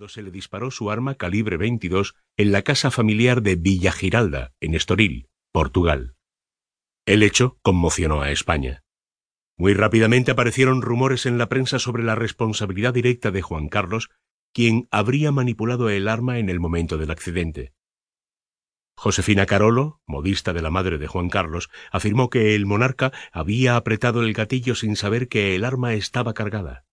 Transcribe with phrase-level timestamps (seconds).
[0.00, 4.54] cuando se le disparó su arma calibre 22 en la casa familiar de Villa Giralda,
[4.58, 6.14] en Estoril, Portugal.
[7.04, 8.82] El hecho conmocionó a España.
[9.58, 14.08] Muy rápidamente aparecieron rumores en la prensa sobre la responsabilidad directa de Juan Carlos,
[14.54, 17.74] quien habría manipulado el arma en el momento del accidente.
[18.96, 24.22] Josefina Carolo, modista de la madre de Juan Carlos, afirmó que el monarca había apretado
[24.22, 26.86] el gatillo sin saber que el arma estaba cargada.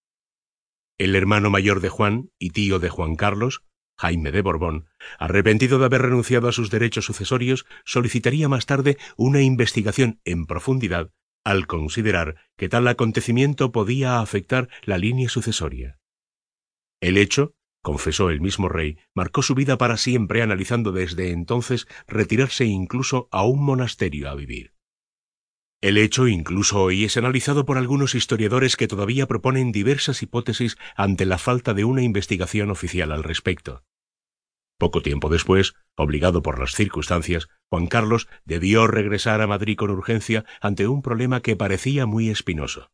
[1.00, 3.64] El hermano mayor de Juan y tío de Juan Carlos,
[4.00, 4.88] Jaime de Borbón,
[5.20, 11.12] arrepentido de haber renunciado a sus derechos sucesorios, solicitaría más tarde una investigación en profundidad
[11.44, 16.00] al considerar que tal acontecimiento podía afectar la línea sucesoria.
[17.00, 17.54] El hecho,
[17.84, 23.46] confesó el mismo rey, marcó su vida para siempre analizando desde entonces retirarse incluso a
[23.46, 24.74] un monasterio a vivir.
[25.80, 31.26] El hecho incluso hoy es analizado por algunos historiadores que todavía proponen diversas hipótesis ante
[31.28, 33.84] la falta de una investigación oficial al respecto.
[34.80, 40.46] Poco tiempo después, obligado por las circunstancias, Juan Carlos debió regresar a Madrid con urgencia
[40.62, 42.92] ante un problema que parecía muy espinoso.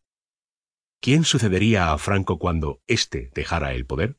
[1.01, 4.17] ¿Quién sucedería a Franco cuando éste dejara el poder?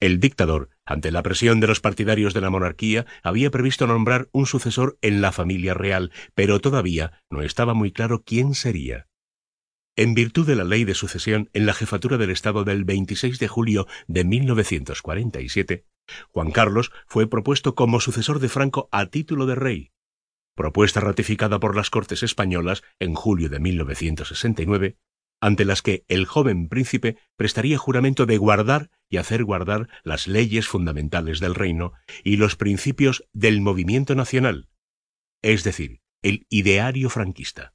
[0.00, 4.46] El dictador, ante la presión de los partidarios de la monarquía, había previsto nombrar un
[4.46, 9.06] sucesor en la familia real, pero todavía no estaba muy claro quién sería.
[9.94, 13.48] En virtud de la ley de sucesión en la jefatura del Estado del 26 de
[13.48, 15.86] julio de 1947,
[16.30, 19.92] Juan Carlos fue propuesto como sucesor de Franco a título de rey.
[20.56, 24.96] Propuesta ratificada por las Cortes Españolas en julio de 1969,
[25.42, 30.68] ante las que el joven príncipe prestaría juramento de guardar y hacer guardar las leyes
[30.68, 34.68] fundamentales del reino y los principios del movimiento nacional,
[35.42, 37.74] es decir, el ideario franquista.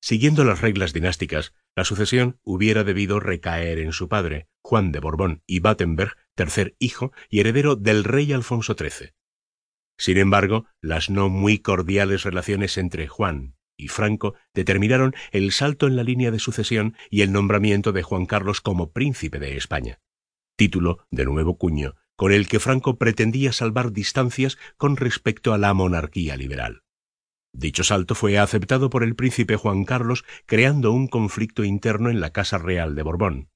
[0.00, 5.44] Siguiendo las reglas dinásticas, la sucesión hubiera debido recaer en su padre, Juan de Borbón
[5.46, 9.14] y Battenberg, tercer hijo y heredero del rey Alfonso XIII.
[9.96, 15.96] Sin embargo, las no muy cordiales relaciones entre Juan y Franco determinaron el salto en
[15.96, 20.00] la línea de sucesión y el nombramiento de Juan Carlos como príncipe de España,
[20.56, 25.74] título de nuevo cuño con el que Franco pretendía salvar distancias con respecto a la
[25.74, 26.82] monarquía liberal.
[27.52, 32.30] Dicho salto fue aceptado por el príncipe Juan Carlos, creando un conflicto interno en la
[32.30, 33.50] Casa Real de Borbón.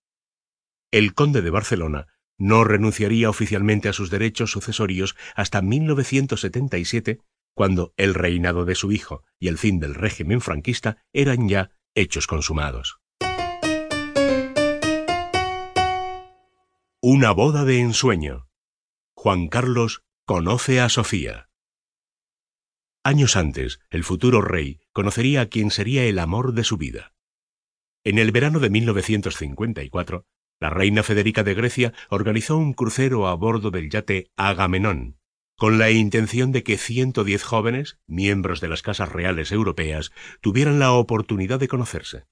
[0.90, 7.20] El conde de Barcelona no renunciaría oficialmente a sus derechos sucesorios hasta 1977
[7.56, 12.26] cuando el reinado de su hijo y el fin del régimen franquista eran ya hechos
[12.26, 13.00] consumados.
[17.00, 18.50] Una boda de ensueño.
[19.14, 21.48] Juan Carlos conoce a Sofía.
[23.02, 27.14] Años antes, el futuro rey conocería a quien sería el amor de su vida.
[28.04, 30.26] En el verano de 1954,
[30.60, 35.18] la reina Federica de Grecia organizó un crucero a bordo del yate Agamenón,
[35.56, 40.92] con la intención de que 110 jóvenes, miembros de las casas reales europeas, tuvieran la
[40.92, 42.26] oportunidad de conocerse.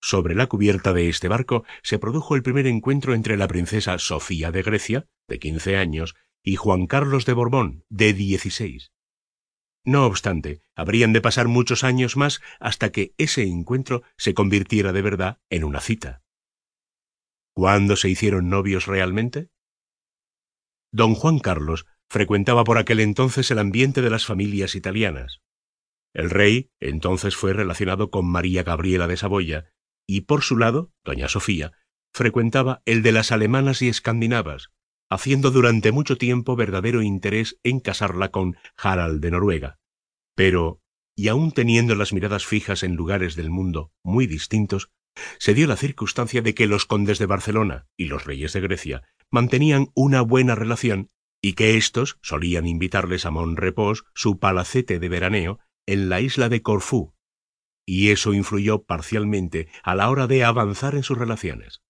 [0.00, 4.50] Sobre la cubierta de este barco se produjo el primer encuentro entre la princesa Sofía
[4.50, 8.92] de Grecia, de 15 años, y Juan Carlos de Borbón, de 16.
[9.84, 15.02] No obstante, habrían de pasar muchos años más hasta que ese encuentro se convirtiera de
[15.02, 16.22] verdad en una cita.
[17.52, 19.50] ¿Cuándo se hicieron novios realmente?
[20.92, 25.40] Don Juan Carlos frecuentaba por aquel entonces el ambiente de las familias italianas.
[26.12, 29.70] El rey entonces fue relacionado con María Gabriela de Saboya,
[30.08, 31.70] y por su lado, doña Sofía,
[32.12, 34.70] frecuentaba el de las alemanas y escandinavas,
[35.08, 39.78] haciendo durante mucho tiempo verdadero interés en casarla con Harald de Noruega.
[40.34, 40.82] Pero,
[41.16, 44.90] y aun teniendo las miradas fijas en lugares del mundo muy distintos,
[45.38, 49.02] se dio la circunstancia de que los condes de Barcelona y los reyes de Grecia
[49.30, 51.10] mantenían una buena relación
[51.42, 56.62] y que éstos solían invitarles a Monrepos, su palacete de veraneo, en la isla de
[56.62, 57.14] Corfú,
[57.86, 61.82] y eso influyó parcialmente a la hora de avanzar en sus relaciones.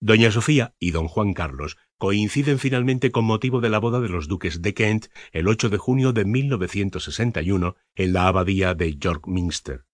[0.00, 4.28] Doña Sofía y don Juan Carlos coinciden finalmente con motivo de la boda de los
[4.28, 9.84] duques de Kent el 8 de junio de 1961 en la abadía de York Minster.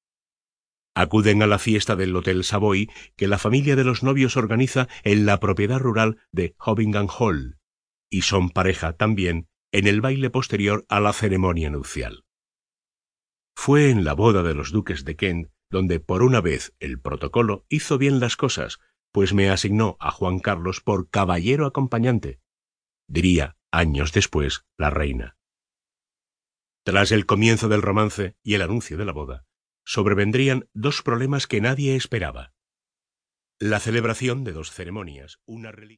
[0.95, 5.27] Acuden a la fiesta del Hotel Savoy que la familia de los novios organiza en
[5.27, 7.60] la propiedad rural de Hobbingham Hall,
[8.11, 12.25] y son pareja también en el baile posterior a la ceremonia nupcial.
[13.57, 17.65] Fue en la boda de los duques de Kent donde por una vez el protocolo
[17.69, 18.81] hizo bien las cosas,
[19.13, 22.41] pues me asignó a Juan Carlos por caballero acompañante,
[23.09, 25.37] diría años después la reina.
[26.85, 29.47] Tras el comienzo del romance y el anuncio de la boda,
[29.85, 32.53] sobrevendrían dos problemas que nadie esperaba.
[33.59, 35.71] La celebración de dos ceremonias, una